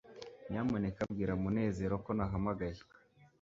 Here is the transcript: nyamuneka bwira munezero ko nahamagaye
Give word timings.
nyamuneka 0.49 1.01
bwira 1.11 1.33
munezero 1.41 1.95
ko 2.05 2.11
nahamagaye 2.17 2.81